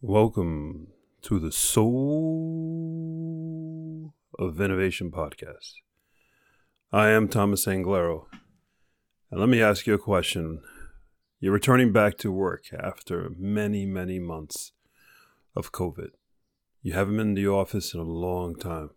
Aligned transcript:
Welcome 0.00 0.92
to 1.22 1.40
the 1.40 1.50
Soul 1.50 1.84
of 4.38 4.60
Innovation 4.60 5.10
podcast. 5.10 5.72
I 6.92 7.08
am 7.08 7.26
Thomas 7.26 7.66
Anglero. 7.66 8.26
And 9.32 9.40
let 9.40 9.48
me 9.48 9.60
ask 9.60 9.88
you 9.88 9.94
a 9.94 9.98
question. 9.98 10.62
You're 11.40 11.52
returning 11.52 11.92
back 11.92 12.16
to 12.18 12.30
work 12.30 12.66
after 12.72 13.32
many, 13.36 13.86
many 13.86 14.20
months 14.20 14.70
of 15.56 15.72
COVID. 15.72 16.10
You 16.80 16.92
haven't 16.92 17.16
been 17.16 17.30
in 17.30 17.34
the 17.34 17.48
office 17.48 17.92
in 17.92 17.98
a 17.98 18.04
long 18.04 18.54
time. 18.54 18.90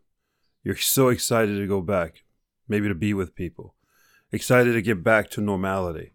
You're 0.64 0.76
so 0.76 1.08
excited 1.08 1.58
to 1.58 1.66
go 1.66 1.82
back, 1.82 2.26
maybe 2.68 2.88
to 2.88 2.94
be 2.94 3.16
with 3.16 3.34
people, 3.34 3.74
excited 4.32 4.74
to 4.74 4.84
get 4.84 5.04
back 5.04 5.32
to 5.32 5.42
normality. 5.42 6.12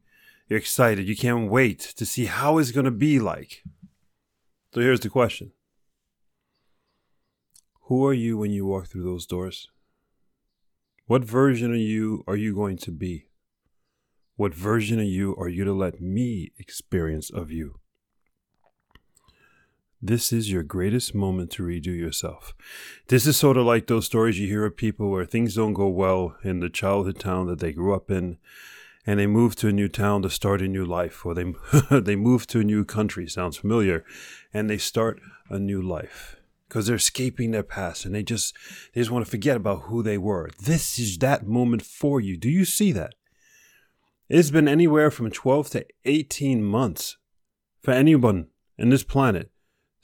You're 0.48 0.60
excited. 0.60 1.08
You 1.08 1.16
can't 1.16 1.50
wait 1.50 1.80
to 1.96 2.06
see 2.06 2.26
how 2.26 2.58
it's 2.58 2.70
going 2.70 2.84
to 2.84 2.92
be 2.92 3.18
like. 3.18 3.64
So 4.76 4.82
here's 4.82 5.00
the 5.00 5.08
question 5.08 5.52
Who 7.84 8.04
are 8.04 8.12
you 8.12 8.36
when 8.36 8.50
you 8.50 8.66
walk 8.66 8.88
through 8.88 9.04
those 9.04 9.24
doors? 9.24 9.70
What 11.06 11.24
version 11.24 11.70
of 11.72 11.78
you 11.78 12.22
are 12.26 12.36
you 12.36 12.54
going 12.54 12.76
to 12.76 12.90
be? 12.90 13.28
What 14.34 14.52
version 14.52 14.98
of 14.98 15.06
you 15.06 15.34
are 15.36 15.48
you 15.48 15.64
to 15.64 15.72
let 15.72 16.02
me 16.02 16.52
experience 16.58 17.30
of 17.30 17.50
you? 17.50 17.80
This 20.02 20.30
is 20.30 20.52
your 20.52 20.62
greatest 20.62 21.14
moment 21.14 21.52
to 21.52 21.62
redo 21.62 21.86
yourself. 21.86 22.54
This 23.08 23.26
is 23.26 23.38
sort 23.38 23.56
of 23.56 23.64
like 23.64 23.86
those 23.86 24.04
stories 24.04 24.38
you 24.38 24.46
hear 24.46 24.66
of 24.66 24.76
people 24.76 25.10
where 25.10 25.24
things 25.24 25.54
don't 25.54 25.72
go 25.72 25.88
well 25.88 26.36
in 26.44 26.60
the 26.60 26.68
childhood 26.68 27.18
town 27.18 27.46
that 27.46 27.60
they 27.60 27.72
grew 27.72 27.94
up 27.94 28.10
in, 28.10 28.36
and 29.06 29.20
they 29.20 29.26
move 29.26 29.54
to 29.56 29.68
a 29.68 29.72
new 29.72 29.88
town 29.88 30.22
to 30.22 30.30
start 30.30 30.60
a 30.60 30.68
new 30.68 30.84
life, 30.84 31.24
or 31.24 31.34
they 31.34 31.54
they 31.90 32.16
move 32.16 32.46
to 32.48 32.60
a 32.60 32.64
new 32.64 32.84
country. 32.84 33.28
Sounds 33.28 33.56
familiar, 33.56 34.04
and 34.52 34.68
they 34.68 34.78
start 34.78 35.20
a 35.48 35.58
new 35.58 35.80
life 35.80 36.36
because 36.68 36.86
they're 36.86 36.96
escaping 36.96 37.52
their 37.52 37.62
past 37.62 38.04
and 38.04 38.14
they 38.14 38.22
just 38.22 38.54
they 38.92 39.00
just 39.00 39.10
want 39.10 39.24
to 39.24 39.30
forget 39.30 39.56
about 39.56 39.82
who 39.82 40.02
they 40.02 40.18
were. 40.18 40.50
This 40.60 40.98
is 40.98 41.18
that 41.18 41.46
moment 41.46 41.82
for 41.82 42.20
you. 42.20 42.36
Do 42.36 42.50
you 42.50 42.64
see 42.64 42.92
that? 42.92 43.14
It's 44.28 44.50
been 44.50 44.66
anywhere 44.66 45.12
from 45.12 45.30
12 45.30 45.70
to 45.70 45.86
18 46.04 46.64
months 46.64 47.16
for 47.80 47.92
anyone 47.92 48.48
in 48.76 48.90
this 48.90 49.04
planet 49.04 49.52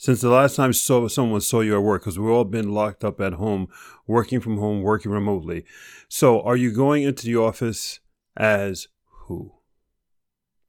since 0.02 0.20
the 0.20 0.30
last 0.30 0.56
time 0.56 0.72
saw, 0.72 1.06
someone 1.06 1.40
saw 1.40 1.60
you 1.60 1.76
at 1.76 1.82
work, 1.84 2.02
because 2.02 2.18
we've 2.18 2.28
all 2.28 2.42
been 2.42 2.74
locked 2.74 3.04
up 3.04 3.20
at 3.20 3.34
home, 3.34 3.68
working 4.04 4.40
from 4.40 4.58
home, 4.58 4.82
working 4.82 5.12
remotely. 5.12 5.64
So, 6.08 6.40
are 6.42 6.56
you 6.56 6.72
going 6.72 7.04
into 7.04 7.24
the 7.24 7.36
office 7.36 8.00
as 8.36 8.88
who? 9.26 9.54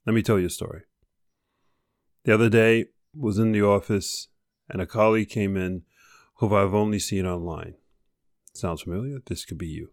Let 0.06 0.14
me 0.14 0.22
tell 0.22 0.40
you 0.40 0.48
a 0.48 0.50
story. 0.50 0.82
The 2.26 2.34
other 2.34 2.50
day 2.50 2.86
was 3.16 3.38
in 3.38 3.52
the 3.52 3.64
office, 3.64 4.28
and 4.70 4.82
a 4.82 4.86
colleague 4.86 5.30
came 5.30 5.58
in 5.58 5.84
who 6.36 6.56
I've 6.56 6.74
only 6.74 7.00
seen 7.00 7.26
online. 7.26 7.76
Sounds 8.54 8.82
familiar? 8.84 9.20
This 9.26 9.46
could 9.46 9.58
be 9.58 9.68
you. 9.68 9.92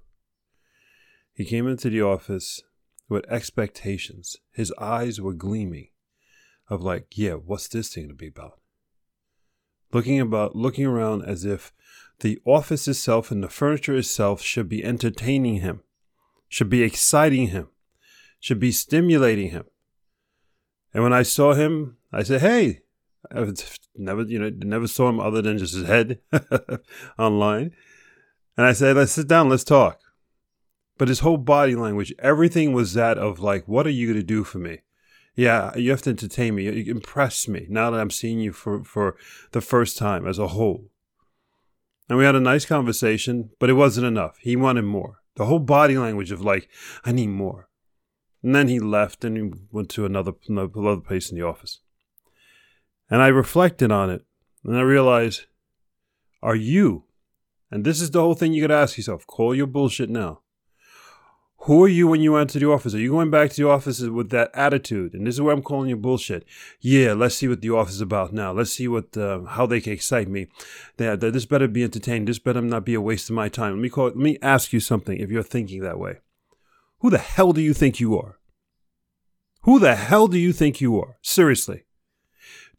He 1.33 1.45
came 1.45 1.67
into 1.67 1.91
the 1.91 2.03
office 2.03 2.63
with 3.09 3.29
expectations. 3.31 4.37
His 4.53 4.73
eyes 4.79 5.21
were 5.21 5.35
gleaming 5.35 5.89
of 6.69 6.83
like, 6.83 7.07
yeah, 7.17 7.35
what's 7.35 7.69
this 7.69 7.93
thing 7.93 8.09
to 8.09 8.15
be 8.15 8.29
about? 8.29 8.61
looking 9.93 10.21
about 10.21 10.57
looking 10.57 10.87
around 10.87 11.23
as 11.23 11.45
if 11.45 11.73
the 12.21 12.39
office 12.45 12.87
itself 12.87 13.31
and 13.31 13.43
the 13.43 13.49
furniture 13.49 13.97
itself 13.97 14.43
should 14.43 14.69
be 14.69 14.85
entertaining 14.85 15.57
him, 15.57 15.83
should 16.49 16.71
be 16.71 16.83
exciting 16.83 17.49
him, 17.49 17.69
should 18.41 18.59
be 18.59 18.73
stimulating 18.73 19.51
him. 19.51 19.65
And 20.93 21.05
when 21.05 21.13
I 21.13 21.23
saw 21.23 21.55
him, 21.55 21.97
I 22.13 22.23
said, 22.23 22.41
"Hey." 22.41 22.83
I've 23.31 23.53
never, 23.95 24.23
you 24.23 24.39
know, 24.39 24.51
never 24.51 24.87
saw 24.87 25.11
him 25.11 25.21
other 25.21 25.43
than 25.43 25.59
just 25.59 25.75
his 25.75 25.87
head 25.87 26.21
online. 27.19 27.73
And 28.57 28.67
I 28.67 28.73
said, 28.73 28.97
"Let's 28.97 29.13
sit 29.13 29.29
down. 29.29 29.51
Let's 29.51 29.63
talk." 29.63 30.01
But 30.97 31.09
his 31.09 31.21
whole 31.21 31.37
body 31.37 31.77
language, 31.77 32.15
everything 32.19 32.73
was 32.73 32.95
that 32.95 33.19
of 33.19 33.39
like, 33.39 33.69
"What 33.69 33.87
are 33.87 33.91
you 33.91 34.07
going 34.07 34.19
to 34.19 34.25
do 34.25 34.43
for 34.43 34.59
me?" 34.59 34.81
yeah, 35.41 35.75
you 35.75 35.91
have 35.91 36.03
to 36.03 36.11
entertain 36.11 36.55
me. 36.55 36.65
You 36.65 36.93
impress 36.93 37.49
me 37.49 37.67
now 37.71 37.91
that 37.91 37.99
I'm 37.99 38.11
seeing 38.11 38.41
you 38.41 38.53
for, 38.53 38.85
for 38.85 39.17
the 39.53 39.63
first 39.63 39.97
time 39.97 40.27
as 40.27 40.39
a 40.39 40.49
whole. 40.49 40.91
And 42.11 42.19
we 42.19 42.27
had 42.27 42.35
a 42.35 42.41
nice 42.41 42.67
conversation, 42.67 43.49
but 43.59 43.71
it 43.71 43.75
wasn't 43.75 44.07
enough. 44.07 44.37
He 44.41 44.55
wanted 44.55 44.83
more. 44.83 45.23
The 45.37 45.47
whole 45.47 45.61
body 45.61 45.97
language 45.97 46.31
of 46.31 46.43
like, 46.43 46.69
I 47.07 47.13
need 47.13 47.29
more. 47.29 47.70
And 48.43 48.55
then 48.55 48.69
he 48.69 48.81
left 48.81 49.25
and 49.25 49.37
he 49.37 49.53
went 49.71 49.91
to 49.91 50.07
another, 50.07 50.33
another 50.49 51.01
place 51.01 51.31
in 51.31 51.37
the 51.37 51.47
office. 51.47 51.81
And 53.11 53.21
I 53.21 53.29
reflected 53.29 53.91
on 53.93 54.11
it 54.11 54.25
and 54.65 54.77
I 54.77 54.83
realized, 54.83 55.47
are 56.43 56.57
you, 56.57 57.05
and 57.71 57.85
this 57.85 58.01
is 58.01 58.11
the 58.11 58.21
whole 58.21 58.35
thing 58.35 58.53
you 58.53 58.63
got 58.63 58.75
to 58.75 58.81
ask 58.81 58.97
yourself, 58.97 59.27
call 59.27 59.55
your 59.55 59.67
bullshit 59.67 60.11
now. 60.11 60.41
Who 61.65 61.85
are 61.85 61.89
you 61.89 62.09
when 62.09 62.23
you 62.23 62.37
enter 62.37 62.59
the 62.59 62.71
office? 62.71 62.95
Are 62.95 62.99
you 62.99 63.11
going 63.11 63.31
back 63.31 63.51
to 63.51 63.57
the 63.57 63.69
office 63.69 64.01
with 64.01 64.31
that 64.31 64.51
attitude? 64.55 65.13
And 65.13 65.27
this 65.27 65.35
is 65.35 65.43
where 65.43 65.53
I'm 65.53 65.61
calling 65.61 65.91
you 65.91 65.97
bullshit. 65.97 66.47
Yeah, 66.81 67.13
let's 67.13 67.35
see 67.35 67.49
what 67.49 67.61
the 67.61 67.69
office 67.69 67.97
is 67.97 68.01
about 68.01 68.33
now. 68.33 68.51
Let's 68.53 68.73
see 68.73 68.89
what 68.89 69.15
uh, 69.15 69.43
how 69.43 69.67
they 69.67 69.83
can 69.83 69.93
excite 69.93 70.27
me. 70.27 70.47
Yeah, 70.99 71.17
this 71.17 71.45
better 71.45 71.69
be 71.69 71.85
entertaining. 71.85 72.25
This 72.25 72.39
better 72.39 72.63
not 72.63 72.87
be 72.87 72.95
a 72.95 73.01
waste 73.01 73.29
of 73.29 73.37
my 73.37 73.51
time. 73.51 73.75
Let 73.75 73.83
me 73.83 73.91
call. 73.91 74.07
Let 74.07 74.17
me 74.17 74.39
ask 74.41 74.73
you 74.73 74.81
something. 74.81 75.19
If 75.19 75.31
you're 75.31 75.43
thinking 75.43 75.83
that 75.83 75.99
way, 75.99 76.21
who 77.01 77.11
the 77.11 77.19
hell 77.19 77.53
do 77.53 77.61
you 77.61 77.75
think 77.75 77.99
you 77.99 78.19
are? 78.19 78.39
Who 79.63 79.79
the 79.79 79.95
hell 79.95 80.27
do 80.27 80.39
you 80.39 80.53
think 80.53 80.81
you 80.81 80.99
are? 81.01 81.19
Seriously. 81.23 81.85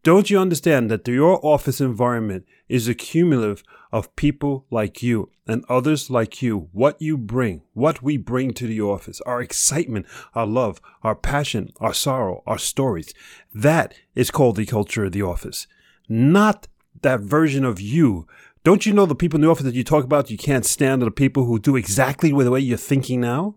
Don't 0.03 0.31
you 0.31 0.39
understand 0.39 0.89
that 0.89 1.07
your 1.07 1.43
office 1.45 1.79
environment 1.79 2.45
is 2.67 2.87
a 2.87 2.95
cumulative 2.95 3.63
of 3.91 4.15
people 4.15 4.65
like 4.71 5.03
you 5.03 5.29
and 5.45 5.63
others 5.69 6.09
like 6.09 6.41
you? 6.41 6.69
What 6.71 6.99
you 6.99 7.17
bring, 7.17 7.61
what 7.73 8.01
we 8.01 8.17
bring 8.17 8.53
to 8.53 8.65
the 8.65 8.81
office, 8.81 9.21
our 9.21 9.41
excitement, 9.41 10.07
our 10.33 10.47
love, 10.47 10.81
our 11.03 11.13
passion, 11.13 11.71
our 11.79 11.93
sorrow, 11.93 12.41
our 12.47 12.57
stories. 12.57 13.13
That 13.53 13.93
is 14.15 14.31
called 14.31 14.55
the 14.55 14.65
culture 14.65 15.05
of 15.05 15.11
the 15.11 15.21
office. 15.21 15.67
Not 16.09 16.67
that 17.03 17.19
version 17.19 17.63
of 17.63 17.79
you. 17.79 18.27
Don't 18.63 18.87
you 18.87 18.93
know 18.93 19.05
the 19.05 19.15
people 19.15 19.37
in 19.37 19.41
the 19.41 19.49
office 19.49 19.65
that 19.65 19.75
you 19.75 19.83
talk 19.83 20.03
about 20.03 20.31
you 20.31 20.37
can't 20.37 20.65
stand 20.65 21.03
are 21.03 21.05
the 21.05 21.11
people 21.11 21.45
who 21.45 21.59
do 21.59 21.75
exactly 21.75 22.31
the 22.31 22.51
way 22.51 22.59
you're 22.59 22.77
thinking 22.77 23.21
now? 23.21 23.55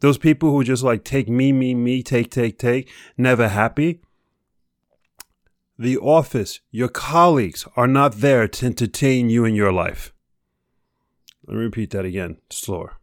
Those 0.00 0.18
people 0.18 0.50
who 0.50 0.62
just 0.62 0.82
like 0.82 1.04
take 1.04 1.28
me, 1.28 1.52
me, 1.52 1.74
me, 1.74 2.02
take, 2.02 2.30
take, 2.30 2.58
take, 2.58 2.90
never 3.16 3.48
happy 3.48 4.00
the 5.78 5.96
office, 5.96 6.60
your 6.72 6.88
colleagues 6.88 7.64
are 7.76 7.86
not 7.86 8.16
there 8.16 8.48
to 8.48 8.66
entertain 8.66 9.30
you 9.30 9.44
in 9.44 9.54
your 9.54 9.72
life. 9.72 10.12
Let 11.46 11.56
me 11.56 11.62
repeat 11.62 11.90
that 11.90 12.04
again, 12.04 12.38
slower. 12.50 12.98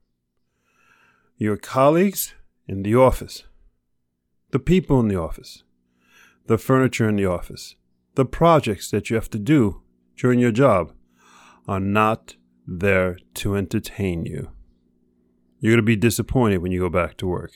Your 1.37 1.55
colleagues 1.55 2.33
in 2.67 2.83
the 2.83 2.95
office, 2.95 3.43
the 4.51 4.59
people 4.59 4.99
in 4.99 5.07
the 5.07 5.19
office, 5.19 5.63
the 6.47 6.57
furniture 6.57 7.07
in 7.07 7.15
the 7.15 7.25
office, 7.25 7.75
the 8.15 8.25
projects 8.25 8.91
that 8.91 9.09
you 9.09 9.15
have 9.15 9.29
to 9.29 9.39
do 9.39 9.81
during 10.17 10.39
your 10.39 10.51
job 10.51 10.93
are 11.67 11.79
not 11.79 12.35
there 12.67 13.17
to 13.35 13.55
entertain 13.55 14.25
you. 14.25 14.51
You're 15.65 15.71
going 15.71 15.77
to 15.77 15.81
be 15.81 15.95
disappointed 15.95 16.59
when 16.59 16.71
you 16.71 16.79
go 16.79 16.89
back 16.89 17.17
to 17.17 17.25
work. 17.25 17.53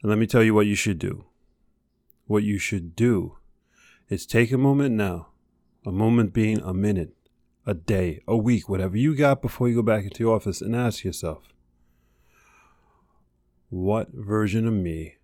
And 0.00 0.08
let 0.08 0.18
me 0.18 0.26
tell 0.26 0.42
you 0.42 0.54
what 0.54 0.64
you 0.64 0.74
should 0.74 0.98
do 0.98 1.26
what 2.26 2.42
you 2.42 2.58
should 2.58 2.96
do 2.96 3.36
is 4.08 4.24
take 4.24 4.50
a 4.50 4.56
moment 4.56 4.94
now, 4.94 5.28
a 5.84 5.92
moment 5.92 6.32
being 6.32 6.58
a 6.62 6.72
minute, 6.72 7.14
a 7.66 7.74
day, 7.74 8.22
a 8.26 8.34
week, 8.34 8.66
whatever 8.66 8.96
you 8.96 9.14
got 9.14 9.42
before 9.42 9.68
you 9.68 9.74
go 9.74 9.82
back 9.82 10.04
into 10.04 10.24
the 10.24 10.30
office, 10.30 10.62
and 10.62 10.74
ask 10.74 11.04
yourself, 11.04 11.52
what 13.68 14.08
version 14.14 14.66
of 14.66 14.72
me 14.72 15.16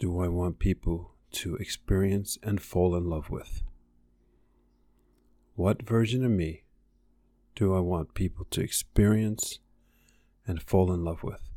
do 0.00 0.20
I 0.20 0.26
want 0.26 0.58
people 0.58 1.12
to 1.30 1.54
experience 1.54 2.38
and 2.42 2.60
fall 2.60 2.96
in 2.96 3.08
love 3.08 3.30
with? 3.30 3.62
What 5.54 5.80
version 5.80 6.24
of 6.24 6.32
me 6.32 6.64
do 7.54 7.72
I 7.72 7.78
want 7.78 8.14
people 8.14 8.46
to 8.50 8.60
experience 8.60 9.60
and 10.46 10.62
fall 10.62 10.92
in 10.92 11.04
love 11.04 11.22
with? 11.22 11.50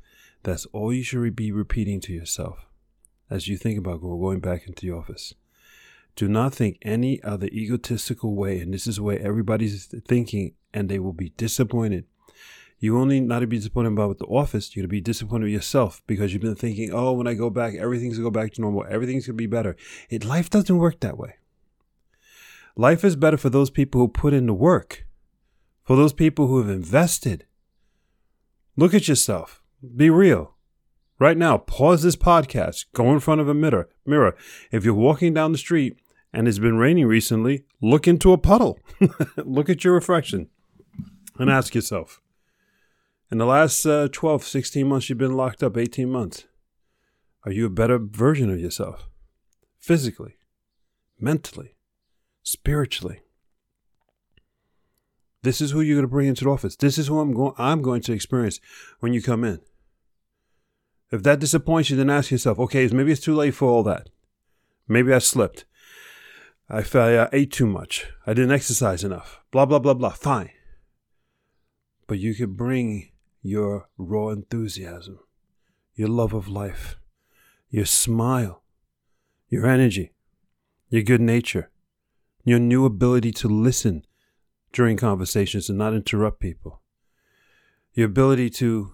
That's 0.43 0.65
all 0.67 0.93
you 0.93 1.03
should 1.03 1.35
be 1.35 1.51
repeating 1.51 1.99
to 2.01 2.13
yourself 2.13 2.65
as 3.29 3.47
you 3.47 3.57
think 3.57 3.77
about 3.77 4.01
going 4.01 4.39
back 4.39 4.67
into 4.67 4.85
the 4.85 4.91
office. 4.91 5.33
Do 6.15 6.27
not 6.27 6.53
think 6.53 6.77
any 6.81 7.21
other 7.21 7.47
egotistical 7.47 8.35
way, 8.35 8.59
and 8.59 8.73
this 8.73 8.87
is 8.87 8.95
the 8.95 9.03
way 9.03 9.17
everybody's 9.17 9.85
thinking, 9.85 10.53
and 10.73 10.89
they 10.89 10.99
will 10.99 11.13
be 11.13 11.29
disappointed. 11.37 12.05
You 12.79 12.97
only 12.99 13.19
not 13.19 13.39
to 13.39 13.47
be 13.47 13.57
disappointed 13.57 13.93
about 13.93 14.19
the 14.19 14.25
office, 14.25 14.75
you're 14.75 14.83
to 14.83 14.87
be 14.87 15.01
disappointed 15.01 15.45
with 15.45 15.53
yourself 15.53 16.03
because 16.05 16.31
you've 16.31 16.43
been 16.43 16.55
thinking, 16.55 16.91
oh, 16.93 17.13
when 17.13 17.27
I 17.27 17.33
go 17.33 17.49
back, 17.49 17.73
everything's 17.73 18.17
gonna 18.17 18.29
go 18.29 18.39
back 18.39 18.53
to 18.53 18.61
normal, 18.61 18.85
everything's 18.87 19.25
gonna 19.25 19.35
be 19.35 19.47
better. 19.47 19.75
It 20.09 20.23
life 20.23 20.49
doesn't 20.49 20.77
work 20.77 20.99
that 20.99 21.17
way. 21.17 21.35
Life 22.75 23.03
is 23.03 23.15
better 23.15 23.37
for 23.37 23.49
those 23.49 23.71
people 23.71 23.99
who 23.99 24.07
put 24.07 24.35
in 24.35 24.45
the 24.45 24.53
work, 24.53 25.07
for 25.83 25.95
those 25.95 26.13
people 26.13 26.45
who 26.45 26.59
have 26.59 26.69
invested. 26.69 27.46
Look 28.77 28.93
at 28.93 29.07
yourself. 29.07 29.61
Be 29.95 30.09
real. 30.09 30.55
Right 31.19 31.37
now, 31.37 31.57
pause 31.57 32.03
this 32.03 32.15
podcast, 32.15 32.85
go 32.93 33.11
in 33.11 33.19
front 33.19 33.41
of 33.41 33.49
a 33.49 33.53
mirror. 33.53 33.89
Mirror. 34.05 34.37
If 34.71 34.85
you're 34.85 34.93
walking 34.93 35.33
down 35.33 35.51
the 35.51 35.57
street 35.57 35.97
and 36.31 36.47
it's 36.47 36.59
been 36.59 36.77
raining 36.77 37.07
recently, 37.07 37.65
look 37.81 38.07
into 38.07 38.31
a 38.31 38.37
puddle. 38.37 38.79
look 39.37 39.69
at 39.69 39.83
your 39.83 39.95
reflection 39.95 40.49
and 41.39 41.49
ask 41.49 41.73
yourself 41.73 42.21
in 43.29 43.37
the 43.37 43.45
last 43.45 43.85
uh, 43.85 44.07
12, 44.11 44.43
16 44.43 44.87
months, 44.87 45.09
you've 45.09 45.17
been 45.17 45.35
locked 45.35 45.61
up, 45.61 45.77
18 45.77 46.09
months. 46.09 46.45
Are 47.43 47.51
you 47.51 47.65
a 47.65 47.69
better 47.69 47.99
version 47.99 48.49
of 48.49 48.59
yourself? 48.59 49.09
Physically, 49.79 50.35
mentally, 51.19 51.75
spiritually. 52.43 53.21
This 55.47 55.61
is 55.61 55.71
who 55.71 55.79
you're 55.79 55.95
going 55.95 56.03
to 56.03 56.09
bring 56.09 56.27
into 56.27 56.43
the 56.43 56.49
office. 56.49 56.75
This 56.75 56.97
is 56.97 57.07
who 57.07 57.21
I'm 57.21 57.33
going 57.33 57.53
I'm 57.57 57.81
going 57.81 58.01
to 58.01 58.11
experience 58.11 58.59
when 58.99 59.13
you 59.13 59.21
come 59.21 59.45
in. 59.45 59.61
If 61.09 61.23
that 61.23 61.39
disappoints 61.39 61.89
you, 61.89 61.95
then 61.95 62.09
ask 62.09 62.31
yourself, 62.31 62.59
okay, 62.59 62.85
maybe 62.89 63.13
it's 63.13 63.21
too 63.21 63.33
late 63.33 63.55
for 63.55 63.69
all 63.69 63.81
that. 63.83 64.09
Maybe 64.89 65.13
I 65.13 65.19
slipped. 65.19 65.63
I, 66.69 66.83
I 66.93 67.29
ate 67.31 67.53
too 67.53 67.65
much. 67.65 68.07
I 68.25 68.33
didn't 68.33 68.51
exercise 68.51 69.05
enough. 69.05 69.39
Blah, 69.51 69.65
blah, 69.65 69.79
blah, 69.79 69.93
blah. 69.93 70.09
Fine. 70.09 70.49
But 72.07 72.19
you 72.19 72.35
can 72.35 72.51
bring 72.55 73.13
your 73.41 73.87
raw 73.97 74.27
enthusiasm, 74.27 75.19
your 75.95 76.09
love 76.09 76.33
of 76.33 76.49
life, 76.49 76.97
your 77.69 77.85
smile, 77.85 78.63
your 79.47 79.65
energy, 79.65 80.11
your 80.89 81.03
good 81.03 81.21
nature, 81.21 81.71
your 82.43 82.59
new 82.59 82.83
ability 82.83 83.31
to 83.31 83.47
listen 83.47 84.03
during 84.73 84.97
conversations 84.97 85.69
and 85.69 85.77
not 85.77 85.93
interrupt 85.93 86.39
people, 86.39 86.81
your 87.93 88.07
ability 88.07 88.49
to 88.49 88.93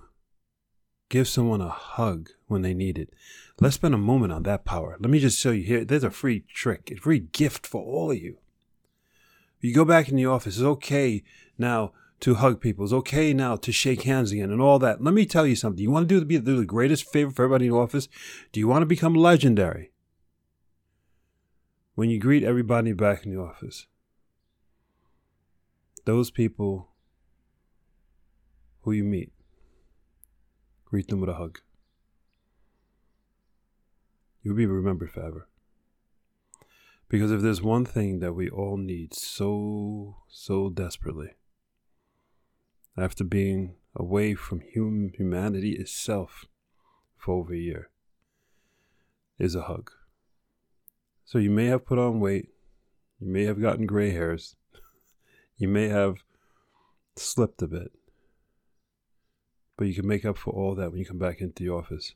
give 1.09 1.27
someone 1.27 1.61
a 1.61 1.69
hug 1.69 2.29
when 2.47 2.61
they 2.61 2.73
need 2.73 2.97
it. 2.97 3.13
Let's 3.59 3.75
spend 3.75 3.93
a 3.93 3.99
moment 3.99 4.33
on 4.33 4.43
that 4.43 4.65
power. 4.65 4.97
Let 4.99 5.09
me 5.09 5.19
just 5.19 5.39
show 5.39 5.51
you 5.51 5.63
here. 5.63 5.85
There's 5.85 6.03
a 6.03 6.09
free 6.09 6.43
trick, 6.53 6.91
a 6.91 6.95
free 6.95 7.19
gift 7.19 7.67
for 7.67 7.83
all 7.83 8.11
of 8.11 8.17
you. 8.17 8.37
You 9.59 9.73
go 9.73 9.85
back 9.85 10.09
in 10.09 10.15
the 10.15 10.25
office, 10.25 10.57
it's 10.57 10.63
okay 10.63 11.23
now 11.57 11.93
to 12.19 12.35
hug 12.35 12.61
people. 12.61 12.85
It's 12.85 12.93
okay 12.93 13.33
now 13.33 13.55
to 13.57 13.71
shake 13.71 14.03
hands 14.03 14.31
again 14.31 14.49
and 14.49 14.61
all 14.61 14.79
that. 14.79 15.03
Let 15.03 15.13
me 15.13 15.25
tell 15.25 15.45
you 15.45 15.55
something. 15.55 15.81
You 15.83 15.91
want 15.91 16.07
to 16.07 16.19
do, 16.19 16.25
be, 16.25 16.39
do 16.39 16.57
the 16.57 16.65
greatest 16.65 17.11
favor 17.11 17.31
for 17.31 17.43
everybody 17.43 17.67
in 17.67 17.71
the 17.71 17.77
office? 17.77 18.07
Do 18.51 18.59
you 18.59 18.67
want 18.67 18.81
to 18.81 18.87
become 18.87 19.13
legendary? 19.13 19.91
When 21.95 22.09
you 22.09 22.19
greet 22.19 22.43
everybody 22.43 22.93
back 22.93 23.25
in 23.25 23.35
the 23.35 23.41
office, 23.41 23.87
those 26.05 26.31
people 26.31 26.89
who 28.81 28.91
you 28.91 29.03
meet, 29.03 29.31
greet 30.85 31.07
them 31.07 31.21
with 31.21 31.29
a 31.29 31.35
hug. 31.35 31.59
You'll 34.41 34.55
be 34.55 34.65
remembered 34.65 35.11
forever. 35.11 35.47
Because 37.07 37.31
if 37.31 37.41
there's 37.41 37.61
one 37.61 37.85
thing 37.85 38.19
that 38.19 38.33
we 38.33 38.49
all 38.49 38.75
need 38.75 39.13
so, 39.13 40.17
so 40.27 40.69
desperately, 40.69 41.35
after 42.97 43.23
being 43.23 43.75
away 43.95 44.35
from 44.35 44.61
hum- 44.75 45.11
humanity 45.15 45.73
itself 45.73 46.45
for 47.17 47.35
over 47.35 47.53
a 47.53 47.57
year 47.57 47.89
is 49.39 49.55
a 49.55 49.63
hug. 49.63 49.91
So 51.23 51.37
you 51.37 51.49
may 51.49 51.67
have 51.67 51.85
put 51.85 51.99
on 51.99 52.19
weight, 52.19 52.49
you 53.19 53.27
may 53.27 53.45
have 53.45 53.61
gotten 53.61 53.85
gray 53.85 54.11
hairs, 54.11 54.55
you 55.57 55.67
may 55.67 55.89
have 55.89 56.23
slipped 57.15 57.61
a 57.61 57.67
bit, 57.67 57.91
but 59.77 59.87
you 59.87 59.93
can 59.93 60.07
make 60.07 60.25
up 60.25 60.37
for 60.37 60.51
all 60.51 60.75
that 60.75 60.91
when 60.91 60.99
you 60.99 61.05
come 61.05 61.19
back 61.19 61.41
into 61.41 61.63
the 61.63 61.69
office 61.69 62.15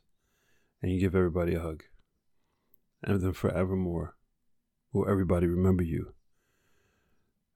and 0.82 0.92
you 0.92 1.00
give 1.00 1.14
everybody 1.14 1.54
a 1.54 1.60
hug. 1.60 1.84
And 3.02 3.20
then 3.20 3.32
forevermore 3.32 4.16
will 4.92 5.08
everybody 5.08 5.46
remember 5.46 5.84
you 5.84 6.14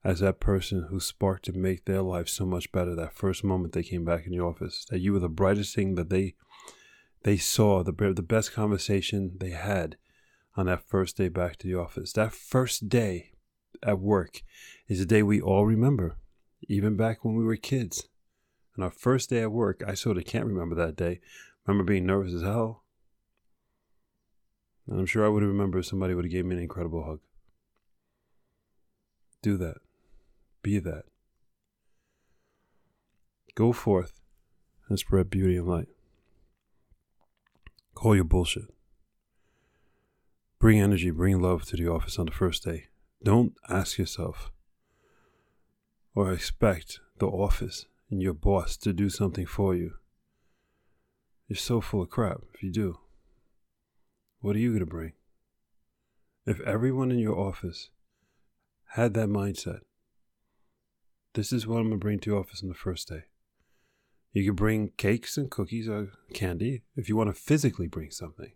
as 0.04 0.20
that 0.20 0.40
person 0.40 0.88
who 0.90 0.98
sparked 0.98 1.44
to 1.44 1.52
make 1.52 1.84
their 1.84 2.02
life 2.02 2.28
so 2.28 2.44
much 2.44 2.72
better 2.72 2.94
that 2.94 3.14
first 3.14 3.44
moment 3.44 3.72
they 3.72 3.82
came 3.82 4.04
back 4.04 4.26
in 4.26 4.32
the 4.32 4.40
office 4.40 4.84
that 4.90 5.00
you 5.00 5.12
were 5.12 5.18
the 5.18 5.28
brightest 5.28 5.74
thing 5.74 5.94
that 5.94 6.10
they 6.10 6.34
they 7.22 7.36
saw 7.36 7.82
the 7.82 7.92
the 7.92 8.22
best 8.22 8.52
conversation 8.52 9.36
they 9.38 9.50
had 9.50 9.96
on 10.56 10.66
that 10.66 10.86
first 10.88 11.16
day 11.16 11.28
back 11.28 11.56
to 11.56 11.66
the 11.66 11.74
office 11.74 12.12
that 12.12 12.32
first 12.32 12.88
day 12.88 13.31
at 13.82 13.98
work 13.98 14.42
is 14.88 15.00
a 15.00 15.06
day 15.06 15.22
we 15.22 15.40
all 15.40 15.66
remember 15.66 16.16
even 16.68 16.96
back 16.96 17.24
when 17.24 17.34
we 17.34 17.44
were 17.44 17.56
kids 17.56 18.08
and 18.74 18.84
our 18.84 18.90
first 18.90 19.30
day 19.30 19.42
at 19.42 19.52
work 19.52 19.82
i 19.86 19.94
sort 19.94 20.16
of 20.16 20.24
can't 20.24 20.46
remember 20.46 20.74
that 20.74 20.96
day 20.96 21.20
remember 21.66 21.84
being 21.84 22.06
nervous 22.06 22.34
as 22.34 22.42
hell 22.42 22.84
and 24.86 24.98
i'm 24.98 25.06
sure 25.06 25.24
i 25.24 25.28
would 25.28 25.42
have 25.42 25.50
remembered 25.50 25.80
if 25.80 25.86
somebody 25.86 26.14
would 26.14 26.24
have 26.24 26.32
gave 26.32 26.44
me 26.44 26.56
an 26.56 26.62
incredible 26.62 27.04
hug 27.04 27.20
do 29.42 29.56
that 29.56 29.76
be 30.62 30.78
that. 30.78 31.04
Go 33.54 33.72
forth 33.72 34.20
and 34.88 34.98
spread 34.98 35.28
beauty 35.28 35.56
and 35.56 35.66
light. 35.66 35.88
Call 37.94 38.14
your 38.14 38.24
bullshit. 38.24 38.72
Bring 40.58 40.80
energy, 40.80 41.10
bring 41.10 41.40
love 41.40 41.64
to 41.64 41.76
the 41.76 41.88
office 41.88 42.18
on 42.18 42.26
the 42.26 42.32
first 42.32 42.64
day. 42.64 42.86
Don't 43.24 43.54
ask 43.68 43.98
yourself 43.98 44.50
or 46.14 46.32
expect 46.32 46.98
the 47.18 47.26
office 47.26 47.86
and 48.10 48.20
your 48.20 48.34
boss 48.34 48.76
to 48.78 48.92
do 48.92 49.08
something 49.08 49.46
for 49.46 49.74
you. 49.74 49.92
You're 51.46 51.56
so 51.56 51.80
full 51.80 52.02
of 52.02 52.10
crap 52.10 52.40
if 52.52 52.62
you 52.62 52.72
do. 52.72 52.98
What 54.40 54.56
are 54.56 54.58
you 54.58 54.70
going 54.70 54.80
to 54.80 54.86
bring? 54.86 55.12
If 56.46 56.60
everyone 56.60 57.12
in 57.12 57.20
your 57.20 57.38
office 57.38 57.90
had 58.94 59.14
that 59.14 59.28
mindset, 59.28 59.80
this 61.34 61.52
is 61.52 61.66
what 61.66 61.76
I'm 61.76 61.88
going 61.88 62.00
to 62.00 62.04
bring 62.04 62.18
to 62.20 62.30
your 62.30 62.40
office 62.40 62.62
on 62.62 62.68
the 62.68 62.74
first 62.74 63.08
day. 63.08 63.22
You 64.32 64.44
can 64.44 64.54
bring 64.54 64.90
cakes 64.96 65.36
and 65.36 65.50
cookies 65.50 65.88
or 65.88 66.10
candy 66.34 66.82
if 66.96 67.08
you 67.08 67.16
want 67.16 67.34
to 67.34 67.40
physically 67.40 67.86
bring 67.86 68.10
something. 68.10 68.52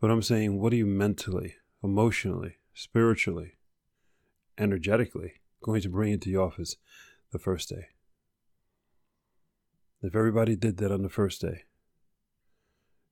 But 0.00 0.10
I'm 0.10 0.22
saying, 0.22 0.60
what 0.60 0.72
are 0.72 0.76
you 0.76 0.86
mentally, 0.86 1.56
emotionally, 1.82 2.58
spiritually, 2.74 3.58
energetically 4.58 5.34
going 5.62 5.80
to 5.82 5.88
bring 5.88 6.12
into 6.12 6.30
the 6.30 6.36
office 6.36 6.76
the 7.30 7.38
first 7.38 7.68
day? 7.68 7.86
If 10.02 10.16
everybody 10.16 10.56
did 10.56 10.78
that 10.78 10.90
on 10.90 11.02
the 11.02 11.08
first 11.08 11.40
day, 11.40 11.64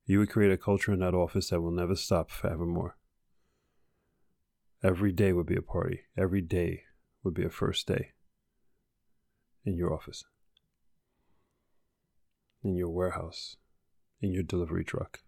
you 0.06 0.18
would 0.18 0.30
create 0.30 0.50
a 0.50 0.56
culture 0.56 0.92
in 0.92 0.98
that 1.00 1.14
office 1.14 1.50
that 1.50 1.60
will 1.60 1.70
never 1.70 1.94
stop 1.94 2.30
forevermore. 2.30 2.96
Every 4.82 5.12
day 5.12 5.32
would 5.32 5.46
be 5.46 5.56
a 5.56 5.62
party. 5.62 6.00
Every 6.16 6.40
day 6.40 6.82
would 7.22 7.34
be 7.34 7.44
a 7.44 7.50
first 7.50 7.86
day 7.86 8.12
in 9.64 9.76
your 9.76 9.92
office, 9.92 10.24
in 12.64 12.74
your 12.74 12.88
warehouse, 12.88 13.56
in 14.20 14.32
your 14.32 14.42
delivery 14.42 14.84
truck, 14.84 15.20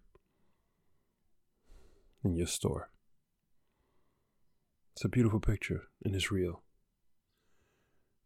in 2.25 2.35
your 2.35 2.47
store. 2.47 2.91
It's 4.95 5.05
a 5.05 5.09
beautiful 5.09 5.41
picture 5.41 5.83
and 6.05 6.15
it's 6.15 6.31
real. 6.31 6.63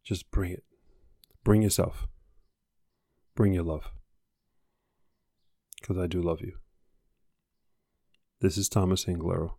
Just 0.02 0.30
bring 0.30 0.52
it. 0.52 0.64
Bring 1.44 1.62
yourself. 1.62 2.06
Bring 3.35 3.52
your 3.52 3.64
love. 3.64 3.90
Because 5.80 5.99
I 5.99 6.06
do 6.06 6.20
love 6.20 6.40
you. 6.40 6.54
This 8.40 8.56
is 8.56 8.68
Thomas 8.68 9.04
Anglero. 9.04 9.54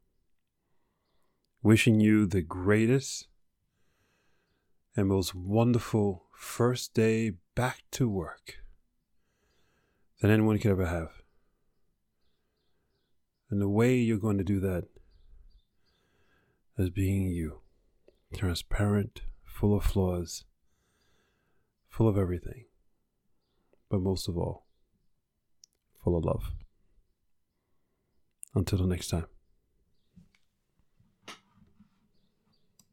Wishing 1.63 1.99
you 1.99 2.25
the 2.25 2.41
greatest 2.41 3.27
and 4.95 5.07
most 5.07 5.33
wonderful 5.33 6.25
first 6.33 6.93
day 6.93 7.33
back 7.55 7.83
to 7.91 8.09
work 8.09 8.55
than 10.21 10.31
anyone 10.31 10.59
could 10.59 10.71
ever 10.71 10.85
have. 10.87 11.21
And 13.49 13.61
the 13.61 13.69
way 13.69 13.95
you're 13.95 14.17
going 14.17 14.37
to 14.37 14.43
do 14.43 14.59
that 14.59 14.87
is 16.77 16.89
being 16.89 17.29
you 17.29 17.61
transparent, 18.33 19.21
full 19.43 19.75
of 19.75 19.83
flaws, 19.83 20.43
full 21.89 22.07
of 22.07 22.17
everything, 22.17 22.65
but 23.89 24.01
most 24.01 24.27
of 24.27 24.37
all, 24.37 24.65
full 26.03 26.15
of 26.17 26.23
love. 26.25 26.51
Until 28.53 28.79
the 28.79 28.87
next 28.87 29.09
time. 29.09 29.27